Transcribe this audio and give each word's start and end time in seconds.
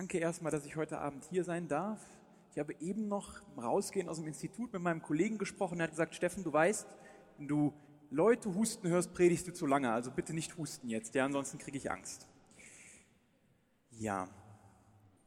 Danke 0.00 0.16
erstmal, 0.16 0.50
dass 0.50 0.64
ich 0.64 0.76
heute 0.76 0.98
Abend 0.98 1.26
hier 1.26 1.44
sein 1.44 1.68
darf. 1.68 2.00
Ich 2.52 2.58
habe 2.58 2.74
eben 2.80 3.06
noch 3.08 3.42
Rausgehen 3.58 4.08
aus 4.08 4.16
dem 4.16 4.26
Institut 4.26 4.72
mit 4.72 4.80
meinem 4.80 5.02
Kollegen 5.02 5.36
gesprochen. 5.36 5.78
Er 5.78 5.82
hat 5.82 5.90
gesagt, 5.90 6.14
Steffen, 6.14 6.42
du 6.42 6.50
weißt, 6.50 6.86
wenn 7.36 7.48
du 7.48 7.74
Leute 8.08 8.54
husten 8.54 8.88
hörst, 8.88 9.12
predigst 9.12 9.46
du 9.46 9.52
zu 9.52 9.66
lange. 9.66 9.92
Also 9.92 10.10
bitte 10.10 10.32
nicht 10.32 10.56
husten 10.56 10.88
jetzt, 10.88 11.14
ja, 11.14 11.26
ansonsten 11.26 11.58
kriege 11.58 11.76
ich 11.76 11.90
Angst. 11.90 12.26
Ja, 13.90 14.30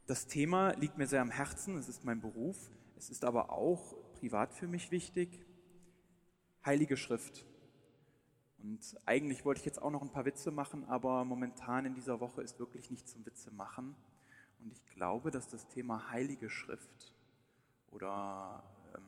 das 0.08 0.26
Thema 0.26 0.72
liegt 0.72 0.98
mir 0.98 1.06
sehr 1.06 1.22
am 1.22 1.30
Herzen. 1.30 1.76
Es 1.76 1.88
ist 1.88 2.04
mein 2.04 2.20
Beruf. 2.20 2.56
Es 2.96 3.10
ist 3.10 3.24
aber 3.24 3.50
auch 3.50 3.94
privat 4.18 4.52
für 4.52 4.66
mich 4.66 4.90
wichtig. 4.90 5.46
Heilige 6.66 6.96
Schrift. 6.96 7.46
Und 8.58 8.96
eigentlich 9.06 9.44
wollte 9.44 9.60
ich 9.60 9.66
jetzt 9.66 9.80
auch 9.80 9.92
noch 9.92 10.02
ein 10.02 10.10
paar 10.10 10.24
Witze 10.24 10.50
machen, 10.50 10.84
aber 10.86 11.24
momentan 11.24 11.86
in 11.86 11.94
dieser 11.94 12.18
Woche 12.18 12.42
ist 12.42 12.58
wirklich 12.58 12.90
nicht 12.90 13.08
zum 13.08 13.24
Witze 13.24 13.52
machen. 13.52 13.94
Und 14.64 14.72
ich 14.72 14.84
glaube, 14.86 15.30
dass 15.30 15.46
das 15.48 15.68
Thema 15.68 16.10
Heilige 16.10 16.48
Schrift 16.48 17.12
oder 17.90 18.64
ähm, 18.96 19.04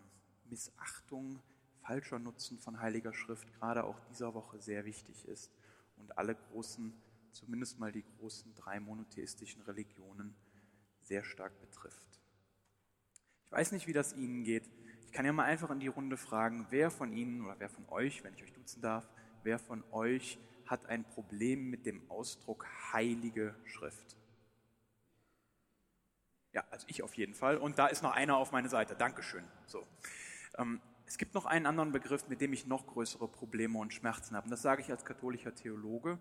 Missachtung, 0.50 1.40
falscher 1.80 2.18
Nutzen 2.18 2.58
von 2.58 2.80
Heiliger 2.80 3.14
Schrift 3.14 3.50
gerade 3.54 3.84
auch 3.84 3.98
dieser 4.10 4.34
Woche 4.34 4.60
sehr 4.60 4.84
wichtig 4.84 5.24
ist 5.26 5.50
und 5.96 6.18
alle 6.18 6.34
großen, 6.34 6.92
zumindest 7.32 7.78
mal 7.78 7.90
die 7.90 8.04
großen 8.18 8.54
drei 8.54 8.80
monotheistischen 8.80 9.62
Religionen 9.62 10.34
sehr 11.00 11.24
stark 11.24 11.58
betrifft. 11.60 12.20
Ich 13.46 13.52
weiß 13.52 13.72
nicht, 13.72 13.86
wie 13.86 13.92
das 13.94 14.12
Ihnen 14.12 14.44
geht. 14.44 14.68
Ich 15.06 15.12
kann 15.12 15.24
ja 15.24 15.32
mal 15.32 15.44
einfach 15.44 15.70
in 15.70 15.80
die 15.80 15.86
Runde 15.86 16.18
fragen, 16.18 16.66
wer 16.68 16.90
von 16.90 17.12
Ihnen 17.12 17.44
oder 17.46 17.58
wer 17.58 17.70
von 17.70 17.88
euch, 17.88 18.22
wenn 18.24 18.34
ich 18.34 18.42
euch 18.42 18.52
duzen 18.52 18.82
darf, 18.82 19.08
wer 19.42 19.58
von 19.58 19.82
euch 19.90 20.38
hat 20.66 20.84
ein 20.86 21.04
Problem 21.04 21.70
mit 21.70 21.86
dem 21.86 22.10
Ausdruck 22.10 22.66
heilige 22.92 23.54
Schrift? 23.64 24.16
Ja, 26.56 26.64
also 26.70 26.86
ich 26.88 27.02
auf 27.02 27.12
jeden 27.18 27.34
Fall. 27.34 27.58
Und 27.58 27.78
da 27.78 27.86
ist 27.86 28.02
noch 28.02 28.12
einer 28.12 28.38
auf 28.38 28.50
meiner 28.50 28.70
Seite. 28.70 28.96
Dankeschön. 28.96 29.44
So. 29.66 29.86
Ähm, 30.56 30.80
es 31.04 31.18
gibt 31.18 31.34
noch 31.34 31.44
einen 31.44 31.66
anderen 31.66 31.92
Begriff, 31.92 32.28
mit 32.28 32.40
dem 32.40 32.54
ich 32.54 32.66
noch 32.66 32.86
größere 32.86 33.28
Probleme 33.28 33.78
und 33.78 33.92
Schmerzen 33.92 34.34
habe. 34.34 34.44
Und 34.44 34.50
das 34.50 34.62
sage 34.62 34.80
ich 34.80 34.90
als 34.90 35.04
katholischer 35.04 35.54
Theologe. 35.54 36.18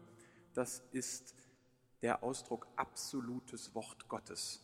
Das 0.53 0.83
ist 0.92 1.33
der 2.02 2.22
Ausdruck 2.22 2.67
absolutes 2.75 3.73
Wort 3.75 4.09
Gottes. 4.09 4.61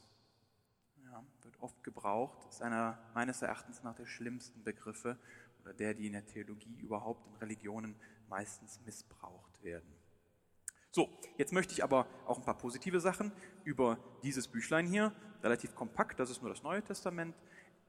Ja, 1.05 1.23
wird 1.43 1.61
oft 1.61 1.81
gebraucht, 1.85 2.49
ist 2.49 2.61
einer 2.61 2.99
meines 3.13 3.41
Erachtens 3.41 3.81
nach 3.81 3.95
der 3.95 4.07
schlimmsten 4.07 4.65
Begriffe 4.65 5.17
oder 5.61 5.73
der, 5.73 5.93
die 5.93 6.07
in 6.07 6.11
der 6.11 6.25
Theologie 6.25 6.75
überhaupt 6.81 7.25
in 7.27 7.35
Religionen 7.35 7.95
meistens 8.27 8.81
missbraucht 8.81 9.63
werden. 9.63 9.95
So, 10.93 11.09
jetzt 11.37 11.53
möchte 11.53 11.71
ich 11.71 11.81
aber 11.81 12.07
auch 12.25 12.37
ein 12.37 12.43
paar 12.43 12.57
positive 12.57 12.99
Sachen 12.99 13.31
über 13.63 13.97
dieses 14.23 14.49
Büchlein 14.49 14.85
hier, 14.85 15.13
relativ 15.43 15.75
kompakt, 15.75 16.19
das 16.19 16.29
ist 16.29 16.41
nur 16.41 16.51
das 16.51 16.63
Neue 16.63 16.83
Testament, 16.83 17.35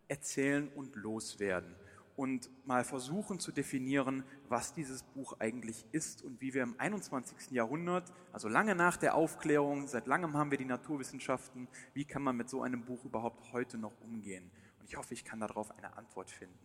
erzählen 0.08 0.68
und 0.74 0.96
loswerden 0.96 1.74
und 2.16 2.50
mal 2.66 2.84
versuchen 2.84 3.38
zu 3.38 3.52
definieren, 3.52 4.24
was 4.48 4.74
dieses 4.74 5.02
Buch 5.02 5.36
eigentlich 5.38 5.84
ist 5.92 6.22
und 6.22 6.40
wie 6.40 6.54
wir 6.54 6.62
im 6.62 6.78
21. 6.78 7.50
Jahrhundert, 7.50 8.12
also 8.32 8.48
lange 8.48 8.74
nach 8.74 8.96
der 8.96 9.14
Aufklärung, 9.14 9.86
seit 9.86 10.06
langem 10.06 10.36
haben 10.36 10.50
wir 10.50 10.58
die 10.58 10.64
Naturwissenschaften, 10.64 11.68
wie 11.94 12.04
kann 12.04 12.22
man 12.22 12.36
mit 12.36 12.48
so 12.48 12.62
einem 12.62 12.84
Buch 12.84 13.04
überhaupt 13.04 13.52
heute 13.52 13.78
noch 13.78 13.98
umgehen? 14.02 14.50
Und 14.78 14.88
ich 14.88 14.96
hoffe, 14.96 15.14
ich 15.14 15.24
kann 15.24 15.40
darauf 15.40 15.70
eine 15.76 15.96
Antwort 15.96 16.30
finden. 16.30 16.58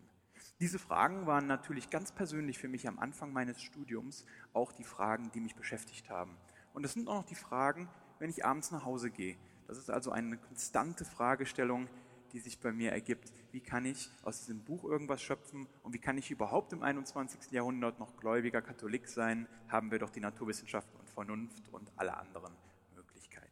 Diese 0.60 0.80
Fragen 0.80 1.28
waren 1.28 1.48
natürlich 1.48 1.90
ganz 1.90 2.12
persönlich 2.12 2.58
für 2.58 2.68
mich 2.68 2.88
am 2.88 3.00
Anfang 3.00 3.32
meines 3.32 3.62
Studiums 3.62 4.26
auch 4.54 4.72
die 4.72 4.84
Fragen, 4.84 5.32
die 5.34 5.40
mich 5.40 5.56
beschäftigt 5.56 6.10
haben. 6.10 6.36
Und 6.74 6.84
es 6.84 6.94
sind 6.94 7.08
auch 7.08 7.16
noch 7.16 7.26
die 7.26 7.36
Fragen, 7.36 7.88
wenn 8.20 8.30
ich 8.30 8.46
abends 8.46 8.72
nach 8.72 8.86
Hause 8.86 9.12
gehe. 9.12 9.38
Das 9.68 9.78
ist 9.78 9.90
also 9.90 10.12
eine 10.12 10.38
konstante 10.38 11.04
Fragestellung, 11.04 11.90
die 12.32 12.40
sich 12.40 12.60
bei 12.60 12.72
mir 12.72 12.92
ergibt. 12.92 13.32
Wie 13.52 13.60
kann 13.60 13.86
ich 13.86 14.10
aus 14.24 14.40
diesem 14.40 14.64
Buch 14.64 14.84
irgendwas 14.84 15.22
schöpfen 15.22 15.68
und 15.84 15.94
wie 15.94 16.00
kann 16.00 16.18
ich 16.18 16.32
überhaupt 16.32 16.74
im 16.74 16.84
21. 16.84 17.52
Jahrhundert 17.52 18.00
noch 18.00 18.18
gläubiger 18.18 18.62
Katholik 18.62 19.08
sein? 19.08 19.48
Haben 19.68 19.92
wir 19.92 20.00
doch 20.00 20.10
die 20.10 20.20
Naturwissenschaften 20.20 20.98
und 21.00 21.10
Vernunft 21.10 21.68
und 21.72 21.92
alle 21.96 22.16
anderen 22.16 22.54
Möglichkeiten. 22.96 23.52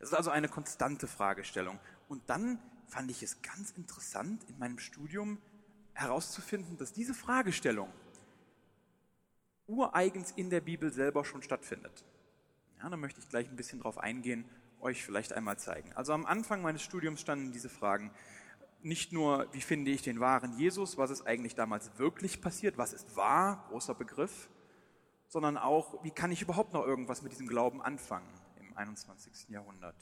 Es 0.00 0.08
ist 0.08 0.14
also 0.14 0.30
eine 0.30 0.48
konstante 0.48 1.06
Fragestellung. 1.06 1.78
Und 2.08 2.28
dann 2.28 2.58
fand 2.86 3.10
ich 3.10 3.22
es 3.22 3.40
ganz 3.42 3.70
interessant 3.72 4.44
in 4.48 4.58
meinem 4.58 4.78
Studium 4.78 5.38
herauszufinden, 5.94 6.76
dass 6.76 6.92
diese 6.92 7.14
Fragestellung 7.14 7.90
ureigens 9.66 10.32
in 10.32 10.50
der 10.50 10.60
Bibel 10.60 10.92
selber 10.92 11.24
schon 11.24 11.42
stattfindet. 11.42 12.04
Ja, 12.82 12.90
da 12.90 12.96
möchte 12.96 13.20
ich 13.20 13.28
gleich 13.28 13.48
ein 13.48 13.56
bisschen 13.56 13.80
drauf 13.80 13.98
eingehen, 13.98 14.44
euch 14.80 15.04
vielleicht 15.04 15.32
einmal 15.32 15.58
zeigen. 15.58 15.92
Also 15.94 16.12
am 16.12 16.26
Anfang 16.26 16.62
meines 16.62 16.82
Studiums 16.82 17.20
standen 17.20 17.52
diese 17.52 17.68
Fragen. 17.68 18.10
Nicht 18.82 19.12
nur, 19.12 19.48
wie 19.52 19.60
finde 19.60 19.90
ich 19.90 20.02
den 20.02 20.20
wahren 20.20 20.58
Jesus, 20.58 20.98
was 20.98 21.10
ist 21.10 21.26
eigentlich 21.26 21.54
damals 21.54 21.98
wirklich 21.98 22.40
passiert, 22.40 22.76
was 22.76 22.92
ist 22.92 23.16
wahr, 23.16 23.64
großer 23.68 23.94
Begriff, 23.94 24.50
sondern 25.28 25.56
auch, 25.56 26.04
wie 26.04 26.10
kann 26.10 26.30
ich 26.32 26.42
überhaupt 26.42 26.72
noch 26.74 26.86
irgendwas 26.86 27.22
mit 27.22 27.32
diesem 27.32 27.46
Glauben 27.46 27.80
anfangen 27.80 28.28
im 28.60 28.76
21. 28.76 29.48
Jahrhundert. 29.48 29.96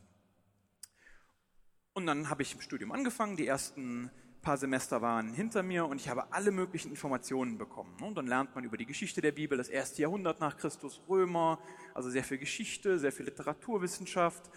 Und 1.94 2.06
dann 2.06 2.28
habe 2.31 2.43
ich 2.43 2.55
im 2.55 2.61
Studium 2.61 2.91
angefangen, 2.91 3.37
die 3.37 3.47
ersten 3.47 4.11
paar 4.43 4.57
Semester 4.57 5.01
waren 5.01 5.33
hinter 5.33 5.63
mir 5.63 5.87
und 5.87 5.97
ich 5.97 6.09
habe 6.09 6.33
alle 6.33 6.51
möglichen 6.51 6.91
Informationen 6.91 7.57
bekommen. 7.57 7.97
Und 8.03 8.17
dann 8.17 8.27
lernt 8.27 8.55
man 8.55 8.65
über 8.65 8.77
die 8.77 8.87
Geschichte 8.87 9.21
der 9.21 9.33
Bibel, 9.33 9.57
das 9.57 9.69
erste 9.69 10.03
Jahrhundert 10.03 10.41
nach 10.41 10.57
Christus, 10.57 11.01
Römer, 11.09 11.61
also 11.95 12.11
sehr 12.11 12.25
viel 12.25 12.39
Geschichte, 12.39 12.99
sehr 12.99 13.13
viel 13.13 13.27
Literaturwissenschaft. 13.27 14.49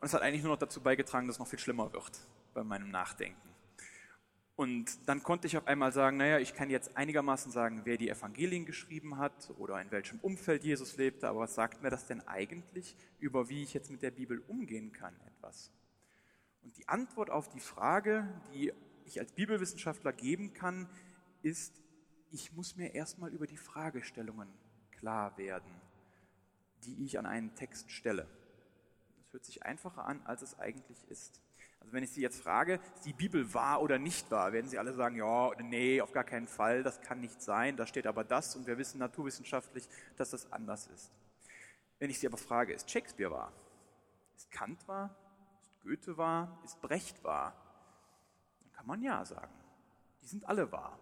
Und 0.00 0.06
es 0.06 0.14
hat 0.14 0.22
eigentlich 0.22 0.42
nur 0.42 0.52
noch 0.52 0.58
dazu 0.58 0.80
beigetragen, 0.80 1.26
dass 1.26 1.36
es 1.36 1.40
noch 1.40 1.48
viel 1.48 1.58
schlimmer 1.58 1.92
wird 1.92 2.20
bei 2.52 2.62
meinem 2.62 2.90
Nachdenken. 2.90 3.50
Und 4.56 5.08
dann 5.08 5.22
konnte 5.22 5.46
ich 5.46 5.56
auf 5.56 5.66
einmal 5.66 5.90
sagen, 5.90 6.18
naja, 6.18 6.38
ich 6.38 6.54
kann 6.54 6.68
jetzt 6.68 6.94
einigermaßen 6.94 7.50
sagen, 7.50 7.80
wer 7.84 7.96
die 7.96 8.10
Evangelien 8.10 8.66
geschrieben 8.66 9.16
hat 9.16 9.50
oder 9.56 9.80
in 9.80 9.90
welchem 9.90 10.18
Umfeld 10.20 10.64
Jesus 10.64 10.98
lebte, 10.98 11.26
aber 11.26 11.40
was 11.40 11.54
sagt 11.54 11.82
mir 11.82 11.88
das 11.88 12.04
denn 12.06 12.20
eigentlich 12.28 12.94
über, 13.18 13.48
wie 13.48 13.62
ich 13.62 13.72
jetzt 13.72 13.90
mit 13.90 14.02
der 14.02 14.10
Bibel 14.10 14.42
umgehen 14.48 14.92
kann, 14.92 15.14
etwas? 15.26 15.72
Und 16.60 16.76
die 16.76 16.86
Antwort 16.88 17.30
auf 17.30 17.48
die 17.48 17.60
Frage, 17.60 18.28
die 18.52 18.74
ich 19.10 19.20
als 19.20 19.32
Bibelwissenschaftler 19.32 20.12
geben 20.12 20.52
kann, 20.52 20.88
ist, 21.42 21.80
ich 22.30 22.52
muss 22.52 22.76
mir 22.76 22.94
erstmal 22.94 23.30
über 23.32 23.46
die 23.46 23.56
Fragestellungen 23.56 24.48
klar 24.92 25.36
werden, 25.36 25.70
die 26.84 27.04
ich 27.04 27.18
an 27.18 27.26
einen 27.26 27.54
Text 27.54 27.90
stelle. 27.90 28.28
Das 29.18 29.32
hört 29.32 29.44
sich 29.44 29.64
einfacher 29.64 30.04
an, 30.04 30.22
als 30.24 30.42
es 30.42 30.58
eigentlich 30.58 31.08
ist. 31.08 31.42
Also 31.80 31.92
wenn 31.92 32.04
ich 32.04 32.10
Sie 32.10 32.20
jetzt 32.20 32.40
frage, 32.40 32.80
ist 32.94 33.06
die 33.06 33.12
Bibel 33.12 33.52
wahr 33.54 33.82
oder 33.82 33.98
nicht 33.98 34.30
wahr, 34.30 34.52
werden 34.52 34.68
Sie 34.68 34.78
alle 34.78 34.94
sagen, 34.94 35.16
ja 35.16 35.50
nee, 35.62 36.00
auf 36.00 36.12
gar 36.12 36.24
keinen 36.24 36.46
Fall, 36.46 36.82
das 36.82 37.00
kann 37.00 37.20
nicht 37.20 37.40
sein, 37.42 37.76
da 37.76 37.86
steht 37.86 38.06
aber 38.06 38.22
das 38.22 38.54
und 38.54 38.66
wir 38.66 38.78
wissen 38.78 38.98
naturwissenschaftlich, 38.98 39.88
dass 40.16 40.30
das 40.30 40.52
anders 40.52 40.86
ist. 40.88 41.10
Wenn 41.98 42.10
ich 42.10 42.18
Sie 42.20 42.26
aber 42.26 42.36
frage, 42.36 42.74
ist 42.74 42.90
Shakespeare 42.90 43.30
wahr? 43.30 43.52
Ist 44.36 44.50
Kant 44.50 44.86
wahr? 44.86 45.16
Ist 45.70 45.80
Goethe 45.82 46.16
wahr? 46.16 46.60
Ist 46.64 46.80
Brecht 46.80 47.24
wahr? 47.24 47.69
Kann 48.80 48.86
man 48.86 49.02
ja 49.02 49.22
sagen. 49.26 49.52
Die 50.22 50.26
sind 50.26 50.48
alle 50.48 50.72
wahr. 50.72 50.98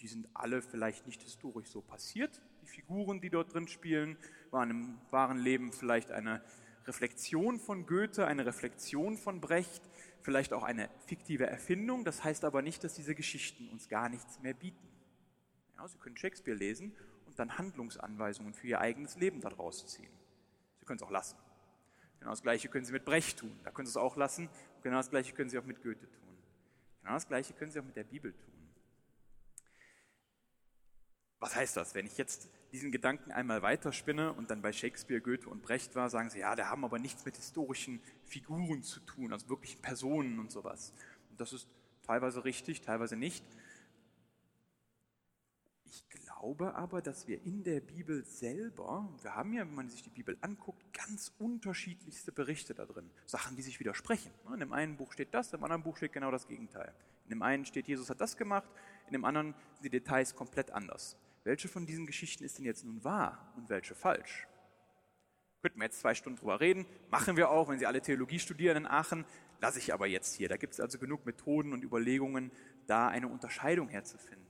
Die 0.00 0.08
sind 0.08 0.28
alle 0.34 0.62
vielleicht 0.62 1.06
nicht 1.06 1.22
historisch 1.22 1.68
so 1.68 1.80
passiert. 1.80 2.42
Die 2.60 2.66
Figuren, 2.66 3.20
die 3.20 3.30
dort 3.30 3.54
drin 3.54 3.68
spielen, 3.68 4.18
waren 4.50 4.70
im 4.70 4.98
wahren 5.10 5.38
Leben 5.38 5.70
vielleicht 5.70 6.10
eine 6.10 6.42
Reflexion 6.88 7.60
von 7.60 7.86
Goethe, 7.86 8.26
eine 8.26 8.44
Reflexion 8.46 9.16
von 9.16 9.40
Brecht, 9.40 9.88
vielleicht 10.20 10.52
auch 10.52 10.64
eine 10.64 10.90
fiktive 11.06 11.46
Erfindung. 11.46 12.04
Das 12.04 12.24
heißt 12.24 12.44
aber 12.44 12.62
nicht, 12.62 12.82
dass 12.82 12.94
diese 12.94 13.14
Geschichten 13.14 13.68
uns 13.68 13.88
gar 13.88 14.08
nichts 14.08 14.40
mehr 14.40 14.54
bieten. 14.54 14.88
Ja, 15.76 15.86
Sie 15.86 15.98
können 15.98 16.16
Shakespeare 16.16 16.58
lesen 16.58 16.96
und 17.26 17.38
dann 17.38 17.58
Handlungsanweisungen 17.58 18.54
für 18.54 18.66
Ihr 18.66 18.80
eigenes 18.80 19.14
Leben 19.14 19.40
daraus 19.40 19.86
ziehen. 19.86 20.10
Sie 20.80 20.84
können 20.84 20.98
es 20.98 21.04
auch 21.04 21.12
lassen. 21.12 21.36
Genau 22.18 22.30
das 22.30 22.42
Gleiche 22.42 22.68
können 22.68 22.84
Sie 22.84 22.92
mit 22.92 23.04
Brecht 23.04 23.38
tun. 23.38 23.58
Da 23.64 23.70
können 23.70 23.86
Sie 23.86 23.90
es 23.90 23.96
auch 23.96 24.16
lassen. 24.16 24.48
genau 24.82 24.96
das 24.96 25.10
Gleiche 25.10 25.32
können 25.34 25.50
Sie 25.50 25.58
auch 25.58 25.64
mit 25.64 25.82
Goethe 25.82 26.10
tun. 26.10 26.38
Genau 27.02 27.14
das 27.14 27.28
Gleiche 27.28 27.54
können 27.54 27.70
Sie 27.70 27.80
auch 27.80 27.84
mit 27.84 27.96
der 27.96 28.04
Bibel 28.04 28.32
tun. 28.32 28.58
Was 31.40 31.54
heißt 31.54 31.76
das? 31.76 31.94
Wenn 31.94 32.06
ich 32.06 32.18
jetzt 32.18 32.50
diesen 32.72 32.90
Gedanken 32.90 33.30
einmal 33.30 33.62
weiterspinne 33.62 34.32
und 34.32 34.50
dann 34.50 34.60
bei 34.60 34.72
Shakespeare, 34.72 35.20
Goethe 35.20 35.48
und 35.48 35.62
Brecht 35.62 35.94
war, 35.94 36.10
sagen 36.10 36.30
Sie, 36.30 36.40
ja, 36.40 36.56
der 36.56 36.68
haben 36.68 36.84
aber 36.84 36.98
nichts 36.98 37.24
mit 37.24 37.36
historischen 37.36 38.02
Figuren 38.24 38.82
zu 38.82 39.00
tun, 39.00 39.32
also 39.32 39.48
wirklichen 39.48 39.80
Personen 39.80 40.40
und 40.40 40.50
sowas. 40.50 40.92
Und 41.30 41.40
das 41.40 41.52
ist 41.52 41.68
teilweise 42.02 42.44
richtig, 42.44 42.80
teilweise 42.80 43.16
nicht. 43.16 43.44
Ich 46.38 46.40
glaube 46.40 46.76
aber, 46.76 47.02
dass 47.02 47.26
wir 47.26 47.44
in 47.44 47.64
der 47.64 47.80
Bibel 47.80 48.24
selber, 48.24 49.08
wir 49.22 49.34
haben 49.34 49.52
ja, 49.54 49.62
wenn 49.62 49.74
man 49.74 49.88
sich 49.88 50.04
die 50.04 50.10
Bibel 50.10 50.38
anguckt, 50.40 50.80
ganz 50.92 51.32
unterschiedlichste 51.40 52.30
Berichte 52.30 52.74
da 52.74 52.86
drin. 52.86 53.10
Sachen, 53.26 53.56
die 53.56 53.62
sich 53.62 53.80
widersprechen. 53.80 54.30
In 54.54 54.60
dem 54.60 54.72
einen 54.72 54.96
Buch 54.96 55.12
steht 55.12 55.34
das, 55.34 55.52
im 55.52 55.64
anderen 55.64 55.82
Buch 55.82 55.96
steht 55.96 56.12
genau 56.12 56.30
das 56.30 56.46
Gegenteil. 56.46 56.94
In 57.24 57.30
dem 57.30 57.42
einen 57.42 57.66
steht, 57.66 57.88
Jesus 57.88 58.08
hat 58.08 58.20
das 58.20 58.36
gemacht, 58.36 58.70
in 59.08 59.14
dem 59.14 59.24
anderen 59.24 59.52
sind 59.74 59.86
die 59.86 59.90
Details 59.90 60.36
komplett 60.36 60.70
anders. 60.70 61.16
Welche 61.42 61.66
von 61.66 61.86
diesen 61.86 62.06
Geschichten 62.06 62.44
ist 62.44 62.58
denn 62.58 62.64
jetzt 62.64 62.84
nun 62.84 63.02
wahr 63.02 63.52
und 63.56 63.68
welche 63.68 63.96
falsch? 63.96 64.46
Könnten 65.60 65.80
wir 65.80 65.86
jetzt 65.86 65.98
zwei 65.98 66.14
Stunden 66.14 66.38
drüber 66.38 66.60
reden, 66.60 66.86
machen 67.10 67.36
wir 67.36 67.50
auch, 67.50 67.68
wenn 67.68 67.80
Sie 67.80 67.86
alle 67.86 68.00
Theologie 68.00 68.38
studieren 68.38 68.76
in 68.76 68.86
Aachen, 68.86 69.24
lasse 69.60 69.80
ich 69.80 69.92
aber 69.92 70.06
jetzt 70.06 70.36
hier. 70.36 70.48
Da 70.48 70.56
gibt 70.56 70.74
es 70.74 70.78
also 70.78 71.00
genug 71.00 71.26
Methoden 71.26 71.72
und 71.72 71.82
Überlegungen, 71.82 72.52
da 72.86 73.08
eine 73.08 73.26
Unterscheidung 73.26 73.88
herzufinden. 73.88 74.47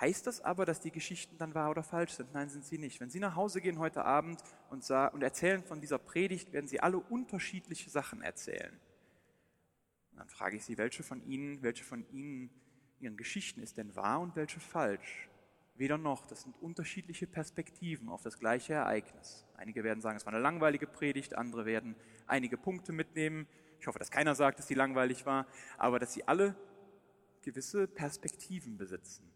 Heißt 0.00 0.26
das 0.26 0.40
aber, 0.40 0.64
dass 0.64 0.80
die 0.80 0.90
Geschichten 0.90 1.36
dann 1.36 1.54
wahr 1.54 1.70
oder 1.70 1.82
falsch 1.82 2.12
sind? 2.12 2.32
Nein, 2.32 2.48
sind 2.48 2.64
sie 2.64 2.78
nicht. 2.78 3.00
Wenn 3.00 3.10
Sie 3.10 3.20
nach 3.20 3.36
Hause 3.36 3.60
gehen 3.60 3.78
heute 3.78 4.02
Abend 4.02 4.42
und, 4.70 4.88
und 4.90 5.22
erzählen 5.22 5.62
von 5.62 5.82
dieser 5.82 5.98
Predigt, 5.98 6.54
werden 6.54 6.68
Sie 6.68 6.80
alle 6.80 6.96
unterschiedliche 6.96 7.90
Sachen 7.90 8.22
erzählen. 8.22 8.80
Und 10.12 10.18
dann 10.18 10.28
frage 10.28 10.56
ich 10.56 10.64
Sie, 10.64 10.78
welche 10.78 11.02
von 11.02 11.22
Ihnen, 11.26 11.62
welche 11.62 11.84
von 11.84 12.08
Ihnen, 12.12 12.48
Ihren 12.98 13.18
Geschichten 13.18 13.60
ist 13.60 13.76
denn 13.76 13.94
wahr 13.94 14.20
und 14.20 14.36
welche 14.36 14.58
falsch? 14.58 15.28
Weder 15.74 15.98
noch, 15.98 16.26
das 16.26 16.42
sind 16.42 16.54
unterschiedliche 16.62 17.26
Perspektiven 17.26 18.08
auf 18.08 18.22
das 18.22 18.38
gleiche 18.38 18.74
Ereignis. 18.74 19.46
Einige 19.56 19.84
werden 19.84 20.00
sagen, 20.00 20.16
es 20.16 20.24
war 20.24 20.32
eine 20.32 20.42
langweilige 20.42 20.86
Predigt, 20.86 21.34
andere 21.34 21.66
werden 21.66 21.94
einige 22.26 22.56
Punkte 22.56 22.92
mitnehmen. 22.92 23.46
Ich 23.78 23.86
hoffe, 23.86 23.98
dass 23.98 24.10
keiner 24.10 24.34
sagt, 24.34 24.58
dass 24.58 24.66
sie 24.66 24.74
langweilig 24.74 25.26
war, 25.26 25.46
aber 25.76 25.98
dass 25.98 26.14
sie 26.14 26.26
alle 26.26 26.54
gewisse 27.42 27.86
Perspektiven 27.86 28.76
besitzen. 28.78 29.30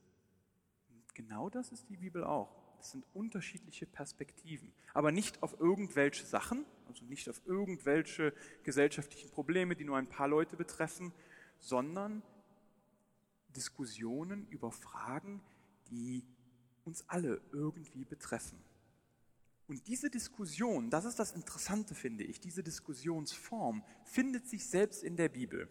Genau 1.15 1.49
das 1.49 1.71
ist 1.73 1.89
die 1.89 1.97
Bibel 1.97 2.25
auch. 2.25 2.55
Es 2.81 2.91
sind 2.91 3.05
unterschiedliche 3.15 3.87
Perspektiven, 3.87 4.73
aber 4.93 5.11
nicht 5.11 5.43
auf 5.43 5.59
irgendwelche 5.59 6.27
Sachen, 6.27 6.67
also 6.87 7.05
nicht 7.07 7.31
auf 7.31 7.41
irgendwelche 7.47 8.35
gesellschaftlichen 8.63 9.31
Probleme, 9.31 9.75
die 9.75 9.85
nur 9.85 9.97
ein 9.97 10.09
paar 10.09 10.29
Leute 10.29 10.57
betreffen, 10.57 11.13
sondern 11.59 12.23
Diskussionen 13.57 14.47
über 14.49 14.71
Fragen, 14.71 15.41
die 15.91 16.25
uns 16.85 17.09
alle 17.09 17.41
irgendwie 17.53 18.05
betreffen. 18.05 18.59
Und 19.67 19.87
diese 19.87 20.11
Diskussion, 20.11 20.91
das 20.91 21.07
ist 21.07 21.19
das 21.19 21.33
Interessante, 21.33 21.95
finde 21.95 22.25
ich, 22.25 22.39
diese 22.41 22.63
Diskussionsform 22.63 23.83
findet 24.05 24.47
sich 24.47 24.67
selbst 24.67 25.03
in 25.03 25.17
der 25.17 25.31
Bibel. 25.31 25.69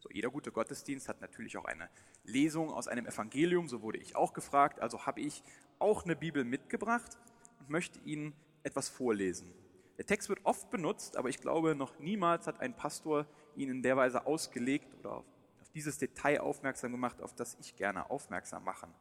So, 0.00 0.08
jeder 0.12 0.30
gute 0.30 0.52
Gottesdienst 0.52 1.08
hat 1.08 1.20
natürlich 1.20 1.56
auch 1.56 1.64
eine 1.64 1.88
Lesung 2.24 2.70
aus 2.70 2.86
einem 2.86 3.06
Evangelium, 3.06 3.68
so 3.68 3.82
wurde 3.82 3.98
ich 3.98 4.14
auch 4.14 4.32
gefragt, 4.32 4.80
also 4.80 5.06
habe 5.06 5.20
ich 5.20 5.42
auch 5.78 6.04
eine 6.04 6.14
Bibel 6.14 6.44
mitgebracht 6.44 7.18
und 7.58 7.70
möchte 7.70 7.98
Ihnen 8.00 8.32
etwas 8.62 8.88
vorlesen. 8.88 9.52
Der 9.96 10.06
Text 10.06 10.28
wird 10.28 10.40
oft 10.44 10.70
benutzt, 10.70 11.16
aber 11.16 11.28
ich 11.28 11.40
glaube, 11.40 11.74
noch 11.74 11.98
niemals 11.98 12.46
hat 12.46 12.60
ein 12.60 12.76
Pastor 12.76 13.26
ihn 13.56 13.68
in 13.68 13.82
der 13.82 13.96
Weise 13.96 14.26
ausgelegt 14.26 14.94
oder 15.00 15.16
auf 15.16 15.70
dieses 15.74 15.98
Detail 15.98 16.40
aufmerksam 16.40 16.92
gemacht, 16.92 17.20
auf 17.20 17.34
das 17.34 17.56
ich 17.60 17.74
gerne 17.74 18.08
aufmerksam 18.08 18.62
machen 18.62 18.94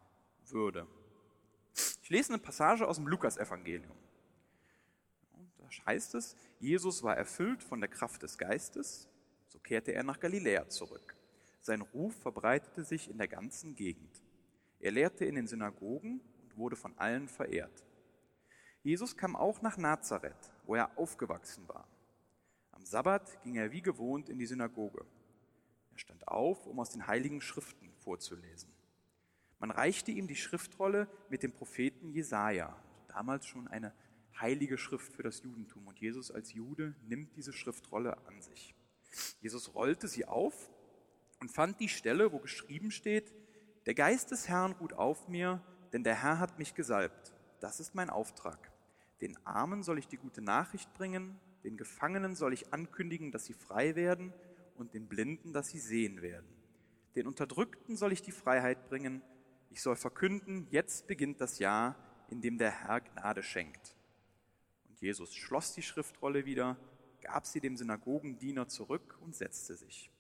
würde. 0.48 0.88
Ich 2.02 2.10
lese 2.10 2.34
eine 2.34 2.42
Passage 2.42 2.88
aus 2.88 2.96
dem 2.96 3.08
Lukasevangelium. 3.08 3.96
Da 5.60 5.86
heißt 5.86 6.16
es, 6.16 6.36
Jesus 6.60 7.04
war 7.04 7.16
erfüllt 7.16 7.62
von 7.62 7.80
der 7.80 7.90
Kraft 7.90 8.24
des 8.24 8.38
Geistes, 8.38 9.08
so 9.48 9.60
kehrte 9.60 9.94
er 9.94 10.04
nach 10.04 10.20
Galiläa 10.20 10.70
zurück. 10.70 11.16
Sein 11.62 11.82
Ruf 11.82 12.16
verbreitete 12.16 12.84
sich 12.84 13.10
in 13.10 13.18
der 13.18 13.28
ganzen 13.28 13.76
Gegend. 13.76 14.24
Er 14.80 14.92
lehrte 14.92 15.26
in 15.26 15.36
den 15.36 15.48
Synagogen 15.48 16.22
und 16.44 16.58
wurde 16.58 16.76
von 16.76 16.98
allen 16.98 17.28
verehrt. 17.28 17.86
Jesus 18.84 19.18
kam 19.18 19.36
auch 19.36 19.62
nach 19.62 19.78
Nazareth, 19.78 20.54
wo 20.66 20.76
er 20.76 20.98
aufgewachsen 20.98 21.68
war. 21.68 21.88
Am 22.72 22.86
Sabbat 22.86 23.42
ging 23.44 23.56
er 23.56 23.72
wie 23.72 23.82
gewohnt 23.82 24.30
in 24.30 24.38
die 24.38 24.46
Synagoge. 24.46 25.06
Er 25.92 25.98
stand 25.98 26.28
auf, 26.28 26.68
um 26.68 26.80
aus 26.80 26.92
den 26.92 27.08
heiligen 27.08 27.42
Schriften 27.42 27.92
vorzulesen. 27.98 28.70
Man 29.60 29.72
reichte 29.72 30.12
ihm 30.12 30.28
die 30.28 30.36
Schriftrolle 30.36 31.10
mit 31.30 31.42
dem 31.42 31.52
Propheten 31.52 32.12
Jesaja, 32.12 32.80
damals 33.08 33.48
schon 33.48 33.68
eine 33.68 33.94
heilige 34.40 34.78
Schrift 34.78 35.12
für 35.12 35.24
das 35.24 35.42
Judentum. 35.42 35.88
Und 35.88 36.00
Jesus 36.00 36.30
als 36.30 36.54
Jude 36.54 36.96
nimmt 37.08 37.36
diese 37.36 37.54
Schriftrolle 37.54 38.16
an 38.28 38.42
sich. 38.42 38.76
Jesus 39.42 39.74
rollte 39.76 40.08
sie 40.08 40.26
auf 40.26 40.70
und 41.40 41.52
fand 41.52 41.80
die 41.80 41.90
Stelle, 41.90 42.32
wo 42.32 42.40
geschrieben 42.40 42.92
steht, 42.92 43.34
der 43.86 43.94
Geist 43.94 44.32
des 44.32 44.50
Herrn 44.50 44.74
ruht 44.74 44.94
auf 44.94 45.28
mir, 45.28 45.62
denn 45.94 46.04
der 46.04 46.22
Herr 46.22 46.40
hat 46.40 46.60
mich 46.60 46.74
gesalbt. 46.74 47.34
Das 47.60 47.80
ist 47.80 47.96
mein 47.96 48.10
Auftrag. 48.10 48.72
Den 49.22 49.38
Armen 49.46 49.82
soll 49.82 49.98
ich 49.98 50.08
die 50.08 50.18
gute 50.18 50.42
Nachricht 50.42 50.94
bringen, 50.94 51.40
den 51.64 51.78
Gefangenen 51.78 52.36
soll 52.36 52.54
ich 52.54 52.74
ankündigen, 52.74 53.32
dass 53.32 53.46
sie 53.46 53.54
frei 53.54 53.96
werden 53.96 54.34
und 54.76 54.94
den 54.94 55.08
Blinden, 55.08 55.54
dass 55.54 55.70
sie 55.70 55.80
sehen 55.80 56.22
werden. 56.22 56.48
Den 57.16 57.28
Unterdrückten 57.28 57.98
soll 57.98 58.12
ich 58.12 58.22
die 58.22 58.32
Freiheit 58.32 58.88
bringen. 58.90 59.22
Ich 59.70 59.82
soll 59.82 59.96
verkünden, 59.96 60.68
jetzt 60.70 61.08
beginnt 61.08 61.42
das 61.42 61.60
Jahr, 61.60 61.96
in 62.30 62.42
dem 62.42 62.58
der 62.58 62.72
Herr 62.72 63.02
Gnade 63.02 63.42
schenkt. 63.42 63.96
Und 64.88 65.02
Jesus 65.02 65.34
schloss 65.34 65.74
die 65.74 65.82
Schriftrolle 65.82 66.46
wieder, 66.46 66.78
gab 67.22 67.46
sie 67.46 67.60
dem 67.60 67.78
Synagogendiener 67.78 68.68
zurück 68.68 69.18
und 69.22 69.36
setzte 69.36 69.76
sich. 69.76 70.12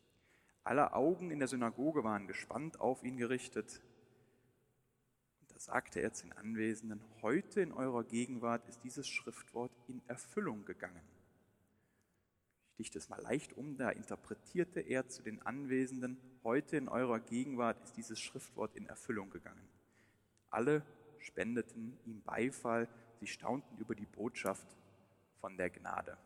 Alle 0.63 0.93
Augen 0.93 1.31
in 1.31 1.39
der 1.39 1.47
Synagoge 1.47 2.03
waren 2.03 2.27
gespannt 2.27 2.79
auf 2.79 3.03
ihn 3.03 3.17
gerichtet. 3.17 3.81
Und 5.39 5.51
da 5.51 5.59
sagte 5.59 6.01
er 6.01 6.11
zu 6.11 6.23
den 6.23 6.33
Anwesenden, 6.33 7.01
heute 7.21 7.61
in 7.61 7.71
eurer 7.71 8.03
Gegenwart 8.03 8.67
ist 8.67 8.83
dieses 8.83 9.07
Schriftwort 9.07 9.71
in 9.87 10.01
Erfüllung 10.07 10.65
gegangen. 10.65 11.01
Ich 12.71 12.85
dichte 12.85 12.99
es 12.99 13.09
mal 13.09 13.21
leicht 13.21 13.53
um, 13.53 13.77
da 13.77 13.89
interpretierte 13.89 14.81
er 14.81 15.07
zu 15.07 15.23
den 15.23 15.41
Anwesenden, 15.41 16.17
heute 16.43 16.77
in 16.77 16.89
eurer 16.89 17.19
Gegenwart 17.19 17.81
ist 17.83 17.97
dieses 17.97 18.19
Schriftwort 18.19 18.75
in 18.75 18.85
Erfüllung 18.87 19.29
gegangen. 19.29 19.67
Alle 20.49 20.85
spendeten 21.17 21.97
ihm 22.05 22.21
Beifall, 22.21 22.87
sie 23.19 23.27
staunten 23.27 23.77
über 23.77 23.95
die 23.95 24.05
Botschaft 24.05 24.67
von 25.39 25.57
der 25.57 25.69
Gnade. 25.69 26.17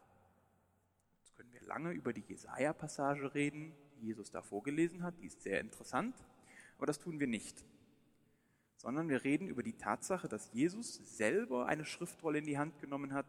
Können 1.52 1.62
wir 1.62 1.68
lange 1.68 1.92
über 1.92 2.14
die 2.14 2.22
Jesaja-Passage 2.22 3.34
reden, 3.34 3.74
Jesus 4.00 4.32
da 4.32 4.42
vorgelesen 4.42 5.04
hat, 5.04 5.20
die 5.20 5.26
ist 5.26 5.42
sehr 5.42 5.60
interessant, 5.60 6.16
aber 6.78 6.86
das 6.86 7.00
tun 7.00 7.20
wir 7.20 7.28
nicht. 7.28 7.66
Sondern 8.78 9.10
wir 9.10 9.24
reden 9.24 9.48
über 9.48 9.62
die 9.62 9.78
Tatsache, 9.78 10.28
dass 10.28 10.52
Jesus 10.54 10.96
selber 11.18 11.68
eine 11.68 11.86
Schriftrolle 11.86 12.40
in 12.40 12.46
die 12.46 12.58
Hand 12.58 12.80
genommen 12.80 13.14
hat, 13.14 13.28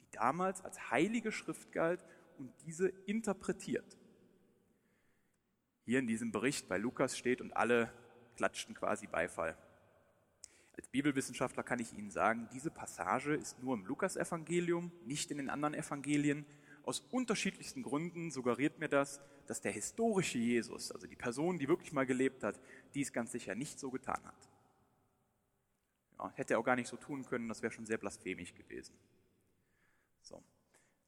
die 0.00 0.10
damals 0.12 0.64
als 0.64 0.90
heilige 0.90 1.30
Schrift 1.30 1.72
galt 1.72 2.04
und 2.38 2.50
diese 2.64 2.88
interpretiert. 2.88 3.96
Hier 5.84 5.98
in 5.98 6.06
diesem 6.06 6.32
Bericht 6.32 6.68
bei 6.68 6.78
Lukas 6.78 7.16
steht 7.16 7.40
und 7.40 7.56
alle 7.56 7.92
klatschten 8.36 8.74
quasi 8.74 9.06
Beifall. 9.06 9.56
Als 10.76 10.88
Bibelwissenschaftler 10.88 11.62
kann 11.62 11.78
ich 11.78 11.92
Ihnen 11.92 12.10
sagen, 12.10 12.48
diese 12.52 12.70
Passage 12.70 13.34
ist 13.34 13.62
nur 13.62 13.74
im 13.74 13.86
Lukasevangelium, 13.86 14.90
nicht 15.04 15.30
in 15.30 15.36
den 15.36 15.48
anderen 15.48 15.74
Evangelien 15.74 16.44
aus 16.86 17.00
unterschiedlichsten 17.00 17.82
Gründen 17.82 18.30
suggeriert 18.30 18.78
mir 18.78 18.88
das, 18.88 19.20
dass 19.46 19.60
der 19.60 19.72
historische 19.72 20.38
Jesus, 20.38 20.92
also 20.92 21.06
die 21.08 21.16
Person, 21.16 21.58
die 21.58 21.68
wirklich 21.68 21.92
mal 21.92 22.06
gelebt 22.06 22.44
hat, 22.44 22.60
dies 22.94 23.12
ganz 23.12 23.32
sicher 23.32 23.56
nicht 23.56 23.80
so 23.80 23.90
getan 23.90 24.24
hat. 24.24 24.48
Ja, 26.18 26.32
hätte 26.36 26.54
er 26.54 26.60
auch 26.60 26.64
gar 26.64 26.76
nicht 26.76 26.88
so 26.88 26.96
tun 26.96 27.26
können, 27.26 27.48
das 27.48 27.60
wäre 27.60 27.72
schon 27.72 27.86
sehr 27.86 27.98
blasphemisch 27.98 28.54
gewesen. 28.54 28.94
So. 30.20 30.42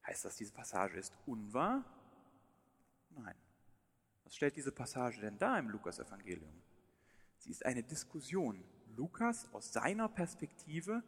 Heißt 0.05 0.25
das, 0.25 0.35
diese 0.35 0.51
Passage 0.51 0.97
ist 0.97 1.13
unwahr? 1.25 1.85
Nein. 3.11 3.35
Was 4.25 4.35
stellt 4.35 4.57
diese 4.57 4.73
Passage 4.73 5.21
denn 5.21 5.37
da 5.37 5.57
im 5.57 5.69
Lukas-Evangelium? 5.69 6.61
Sie 7.37 7.51
ist 7.51 7.65
eine 7.65 7.83
Diskussion. 7.83 8.65
Lukas 8.97 9.51
aus 9.53 9.71
seiner 9.71 10.09
Perspektive 10.09 11.03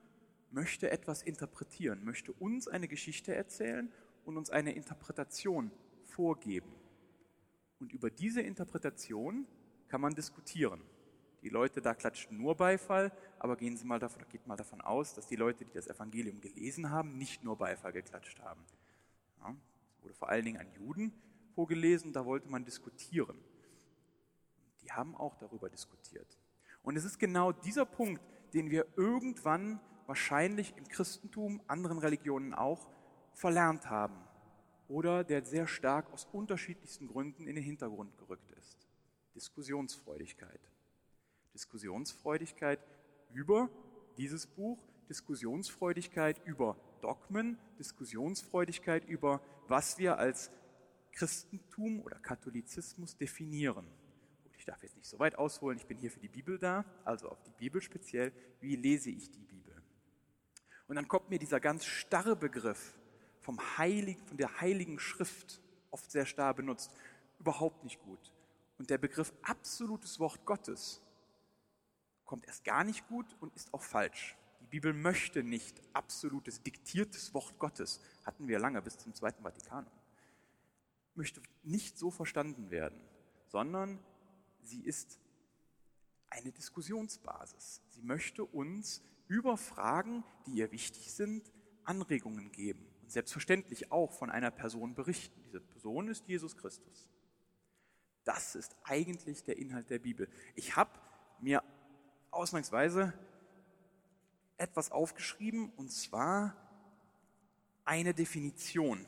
möchte 0.50 0.92
etwas 0.92 1.24
interpretieren, 1.24 2.06
möchte 2.06 2.32
uns 2.32 2.70
eine 2.70 2.88
Geschichte 2.88 3.36
erzählen 3.36 3.92
und 4.26 4.38
uns 4.38 4.50
eine 4.50 4.74
Interpretation 4.74 5.72
vorgeben. 6.04 6.72
Und 7.80 7.92
über 7.92 8.10
diese 8.10 8.42
Interpretation 8.42 9.48
kann 9.88 10.02
man 10.02 10.14
diskutieren. 10.14 10.82
Die 11.42 11.50
Leute 11.50 11.82
da 11.82 11.96
klatschen 11.96 12.38
nur 12.38 12.56
Beifall, 12.56 13.12
aber 13.40 13.58
gehen 13.58 13.76
Sie 13.76 13.86
mal 13.86 13.98
davon, 14.00 14.24
geht 14.30 14.46
mal 14.46 14.58
davon 14.58 14.82
aus, 14.82 15.16
dass 15.16 15.26
die 15.26 15.36
Leute, 15.36 15.66
die 15.66 15.74
das 15.74 15.88
Evangelium 15.88 16.40
gelesen 16.40 16.92
haben, 16.92 17.18
nicht 17.18 17.44
nur 17.44 17.58
Beifall 17.58 17.92
geklatscht 17.92 18.40
haben. 18.42 18.64
Ja, 19.40 19.56
es 19.98 20.04
wurde 20.04 20.14
vor 20.14 20.30
allen 20.30 20.46
Dingen 20.46 20.60
an 20.60 20.72
Juden 20.78 21.12
vorgelesen, 21.56 22.14
da 22.14 22.26
wollte 22.26 22.48
man 22.50 22.64
diskutieren. 22.64 23.38
Die 24.84 24.92
haben 24.92 25.16
auch 25.16 25.36
darüber 25.36 25.70
diskutiert. 25.70 26.38
Und 26.84 26.96
es 26.96 27.06
ist 27.06 27.18
genau 27.18 27.52
dieser 27.52 27.86
Punkt, 27.86 28.22
den 28.54 28.70
wir 28.70 28.86
irgendwann 28.96 29.80
wahrscheinlich 30.06 30.76
im 30.78 30.88
Christentum, 30.88 31.62
anderen 31.68 31.98
Religionen 31.98 32.54
auch, 32.54 32.90
verlernt 33.34 33.90
haben 33.90 34.16
oder 34.88 35.24
der 35.24 35.46
sehr 35.46 35.68
stark 35.68 36.12
aus 36.12 36.28
unterschiedlichsten 36.34 37.08
Gründen 37.08 37.48
in 37.48 37.56
den 37.56 37.64
Hintergrund 37.64 38.18
gerückt 38.18 38.52
ist. 38.52 38.88
Diskussionsfreudigkeit. 39.36 40.60
Diskussionsfreudigkeit 41.54 42.80
über 43.34 43.70
dieses 44.18 44.48
Buch, 44.48 44.84
Diskussionsfreudigkeit 45.10 46.46
über 46.46 46.78
Dogmen, 47.02 47.58
Diskussionsfreudigkeit 47.80 49.06
über, 49.06 49.42
was 49.68 49.98
wir 49.98 50.18
als 50.18 50.52
Christentum 51.14 52.02
oder 52.02 52.20
Katholizismus 52.20 53.18
definieren. 53.18 53.88
Ich 54.58 54.66
darf 54.66 54.84
jetzt 54.84 54.96
nicht 54.96 55.08
so 55.08 55.18
weit 55.20 55.38
ausholen, 55.38 55.78
ich 55.78 55.88
bin 55.88 55.98
hier 55.98 56.12
für 56.12 56.20
die 56.20 56.28
Bibel 56.28 56.60
da, 56.60 56.86
also 57.04 57.30
auf 57.30 57.42
die 57.42 57.52
Bibel 57.52 57.82
speziell. 57.82 58.32
Wie 58.60 58.76
lese 58.76 59.10
ich 59.10 59.32
die 59.32 59.44
Bibel? 59.44 59.82
Und 60.88 60.96
dann 60.96 61.08
kommt 61.08 61.30
mir 61.30 61.40
dieser 61.40 61.60
ganz 61.60 61.86
starre 61.86 62.36
Begriff 62.36 62.94
vom 63.42 63.60
Heiligen, 63.78 64.24
von 64.26 64.38
der 64.38 64.62
Heiligen 64.62 65.00
Schrift, 65.00 65.62
oft 65.90 66.10
sehr 66.10 66.26
starr 66.26 66.54
benutzt, 66.54 66.92
überhaupt 67.40 67.84
nicht 67.84 68.00
gut. 68.02 68.32
Und 68.78 68.90
der 68.90 68.98
Begriff 68.98 69.34
absolutes 69.42 70.20
Wort 70.20 70.46
Gottes 70.46 71.02
kommt 72.24 72.46
erst 72.46 72.64
gar 72.64 72.84
nicht 72.84 73.08
gut 73.08 73.36
und 73.40 73.54
ist 73.56 73.74
auch 73.74 73.82
falsch. 73.82 74.38
Die 74.62 74.68
Bibel 74.68 74.94
möchte 74.94 75.44
nicht 75.44 75.82
absolutes, 75.94 76.62
diktiertes 76.62 77.34
Wort 77.34 77.58
Gottes. 77.60 78.00
Hatten 78.26 78.48
wir 78.48 78.60
lange 78.60 78.82
bis 78.82 78.98
zum 78.98 79.14
Zweiten 79.14 79.44
Vatikanum. 79.44 79.92
Möchte 81.16 81.42
nicht 81.64 81.98
so 81.98 82.10
verstanden 82.10 82.70
werden, 82.70 83.02
sondern 83.48 84.00
sie 84.64 84.82
ist 84.82 85.20
eine 86.30 86.52
Diskussionsbasis. 86.52 87.82
Sie 87.90 88.02
möchte 88.02 88.46
uns 88.46 89.02
über 89.28 89.58
Fragen, 89.58 90.24
die 90.46 90.52
ihr 90.52 90.72
wichtig 90.72 91.12
sind, 91.12 91.52
Anregungen 91.84 92.52
geben 92.52 92.91
selbstverständlich 93.12 93.92
auch 93.92 94.12
von 94.12 94.30
einer 94.30 94.52
Person 94.52 94.96
berichten. 94.96 95.42
Diese 95.46 95.60
Person 95.60 96.08
ist 96.08 96.28
Jesus 96.28 96.58
Christus. 96.58 97.10
Das 98.24 98.56
ist 98.56 98.76
eigentlich 98.84 99.44
der 99.44 99.58
Inhalt 99.58 99.90
der 99.90 100.00
Bibel. 100.00 100.30
Ich 100.56 100.76
habe 100.76 100.92
mir 101.40 101.64
ausnahmsweise 102.30 103.14
etwas 104.58 104.92
aufgeschrieben 104.92 105.72
und 105.76 105.92
zwar 105.92 106.56
eine 107.84 108.14
Definition, 108.14 109.06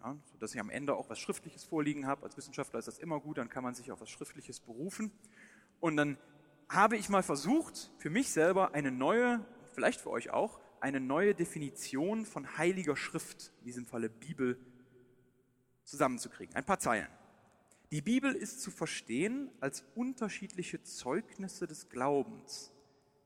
ja, 0.00 0.16
sodass 0.32 0.54
ich 0.54 0.60
am 0.60 0.70
Ende 0.70 0.96
auch 0.96 1.10
was 1.10 1.18
Schriftliches 1.18 1.64
vorliegen 1.64 2.06
habe. 2.06 2.24
Als 2.24 2.36
Wissenschaftler 2.36 2.78
ist 2.78 2.88
das 2.88 2.98
immer 2.98 3.20
gut, 3.20 3.38
dann 3.38 3.50
kann 3.50 3.62
man 3.62 3.74
sich 3.74 3.92
auf 3.92 4.00
was 4.00 4.08
Schriftliches 4.08 4.60
berufen. 4.60 5.12
Und 5.80 5.96
dann 5.96 6.16
habe 6.68 6.96
ich 6.96 7.08
mal 7.08 7.22
versucht, 7.22 7.92
für 7.98 8.10
mich 8.10 8.30
selber 8.30 8.74
eine 8.74 8.90
neue, 8.90 9.44
vielleicht 9.74 10.00
für 10.00 10.10
euch 10.10 10.30
auch, 10.30 10.58
eine 10.80 11.00
neue 11.00 11.34
Definition 11.34 12.24
von 12.24 12.58
heiliger 12.58 12.96
Schrift, 12.96 13.52
in 13.60 13.64
diesem 13.66 13.86
Falle 13.86 14.08
Bibel, 14.08 14.58
zusammenzukriegen. 15.84 16.54
Ein 16.54 16.64
paar 16.64 16.78
Zeilen. 16.78 17.08
Die 17.90 18.02
Bibel 18.02 18.34
ist 18.34 18.60
zu 18.60 18.70
verstehen 18.70 19.50
als 19.60 19.84
unterschiedliche 19.94 20.82
Zeugnisse 20.82 21.66
des 21.66 21.88
Glaubens, 21.88 22.72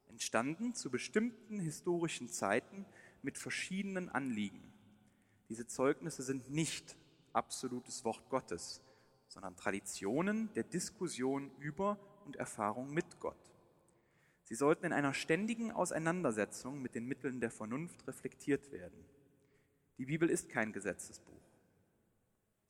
entstanden 0.08 0.74
zu 0.74 0.90
bestimmten 0.90 1.58
historischen 1.58 2.28
Zeiten 2.28 2.86
mit 3.22 3.38
verschiedenen 3.38 4.08
Anliegen. 4.08 4.72
Diese 5.48 5.66
Zeugnisse 5.66 6.22
sind 6.22 6.50
nicht 6.50 6.96
absolutes 7.32 8.04
Wort 8.04 8.28
Gottes, 8.30 8.80
sondern 9.26 9.56
Traditionen 9.56 10.52
der 10.54 10.64
Diskussion 10.64 11.50
über 11.58 11.98
und 12.24 12.36
Erfahrung 12.36 12.92
mit 12.92 13.18
Gott. 13.18 13.51
Sie 14.52 14.56
sollten 14.56 14.84
in 14.84 14.92
einer 14.92 15.14
ständigen 15.14 15.72
Auseinandersetzung 15.72 16.82
mit 16.82 16.94
den 16.94 17.06
Mitteln 17.06 17.40
der 17.40 17.50
Vernunft 17.50 18.06
reflektiert 18.06 18.70
werden. 18.70 19.02
Die 19.96 20.04
Bibel 20.04 20.28
ist 20.28 20.50
kein 20.50 20.74
Gesetzesbuch 20.74 21.42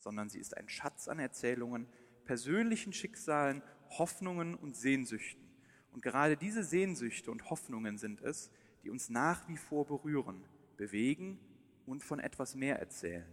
sondern 0.03 0.29
sie 0.29 0.41
ist 0.41 0.57
ein 0.57 0.69
Schatz 0.69 1.09
an 1.09 1.19
Erzählungen, 1.19 1.87
persönlichen 2.25 2.93
Schicksalen, 2.93 3.63
Hoffnungen 3.91 4.55
und 4.55 4.77
Sehnsüchten. 4.77 5.49
Und 5.93 6.03
gerade 6.03 6.37
diese 6.37 6.65
Sehnsüchte 6.65 7.31
und 7.31 7.51
Hoffnungen 7.51 7.99
sind 7.99 8.21
es, 8.21 8.51
die 8.83 8.91
uns 8.91 9.11
nach 9.11 9.49
wie 9.49 9.57
vor 9.57 9.87
berühren, 9.87 10.45
bewegen 10.77 11.39
und 11.87 12.03
von 12.03 12.19
etwas 12.19 12.55
mehr 12.57 12.79
erzählen. 12.79 13.29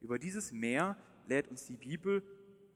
Über 0.00 0.18
dieses 0.18 0.52
Mehr 0.52 0.96
lädt 1.28 1.48
uns 1.48 1.66
die 1.66 1.76
Bibel, 1.76 2.22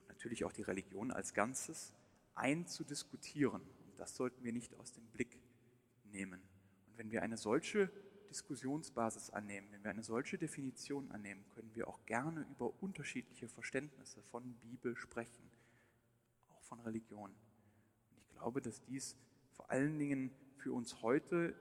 natürlich 0.09 0.45
auch 0.45 0.53
die 0.53 0.63
Religion 0.63 1.11
als 1.11 1.35
Ganzes, 1.35 1.95
ein 2.35 2.67
zu 2.67 2.85
diskutieren. 2.85 3.63
Das 3.99 4.15
sollten 4.15 4.43
wir 4.45 4.53
nicht 4.53 4.75
aus 4.79 4.93
dem 4.93 5.05
Blick 5.09 5.41
nehmen. 6.05 6.41
Und 6.87 6.97
wenn 6.97 7.11
wir 7.11 7.23
eine 7.23 7.37
solche 7.37 7.91
Diskussionsbasis 8.31 9.31
annehmen, 9.31 9.69
wenn 9.73 9.83
wir 9.83 9.91
eine 9.91 10.05
solche 10.05 10.39
Definition 10.39 11.11
annehmen, 11.11 11.45
können 11.55 11.75
wir 11.75 11.89
auch 11.89 12.05
gerne 12.07 12.47
über 12.51 12.73
unterschiedliche 12.81 13.49
Verständnisse 13.49 14.23
von 14.23 14.55
Bibel 14.61 14.97
sprechen, 14.97 15.51
auch 16.51 16.63
von 16.63 16.81
Religion. 16.81 17.31
Und 17.31 18.19
ich 18.19 18.29
glaube, 18.29 18.63
dass 18.63 18.83
dies 18.83 19.17
vor 19.57 19.71
allen 19.71 19.99
Dingen 19.99 20.31
für 20.59 20.73
uns 20.73 21.03
heute 21.03 21.55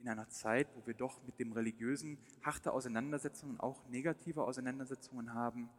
in 0.00 0.08
einer 0.08 0.28
Zeit, 0.28 0.68
wo 0.76 0.86
wir 0.86 0.94
doch 0.94 1.22
mit 1.22 1.38
dem 1.38 1.52
Religiösen 1.52 2.18
harte 2.42 2.72
Auseinandersetzungen, 2.72 3.58
auch 3.60 3.86
negative 3.88 4.44
Auseinandersetzungen 4.44 5.32
haben, 5.32 5.70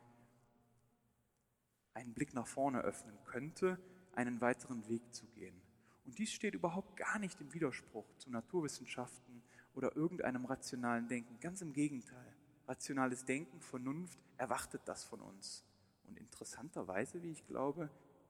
einen 1.93 2.13
Blick 2.13 2.33
nach 2.33 2.47
vorne 2.47 2.81
öffnen 2.81 3.17
könnte, 3.25 3.79
einen 4.13 4.41
weiteren 4.41 4.87
Weg 4.87 5.13
zu 5.13 5.25
gehen. 5.27 5.61
Und 6.07 6.17
dies 6.17 6.31
steht 6.31 6.55
überhaupt 6.55 6.95
gar 6.97 7.19
nicht 7.19 7.39
im 7.41 7.53
Widerspruch 7.53 8.07
zu 8.17 8.31
Naturwissenschaften, 8.31 9.43
oder 9.77 9.95
irgendeinem 9.95 10.45
rationalen 10.45 11.07
Denken. 11.07 11.39
Ganz 11.39 11.61
im 11.61 11.71
Gegenteil. 11.71 12.35
Rationales 12.67 13.23
Denken, 13.23 13.61
Vernunft 13.61 14.19
erwartet 14.35 14.81
das 14.85 15.03
von 15.03 15.21
uns. 15.21 15.63
Und 16.05 16.17
interessanterweise, 16.17 17.21
wie 17.21 17.31
ich 17.31 17.45
glaube, 17.45 17.89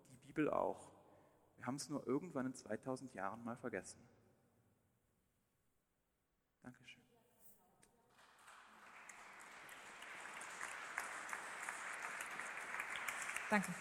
die 0.09 0.27
Bibel 0.27 0.49
auch. 0.49 0.91
Wir 1.55 1.65
haben 1.65 1.75
es 1.75 1.89
nur 1.89 2.05
irgendwann 2.05 2.47
in 2.47 2.53
2000 2.53 3.13
Jahren 3.13 3.43
mal 3.45 3.55
vergessen. 3.55 3.99
Dankeschön. 6.61 7.01
Danke. 13.49 13.73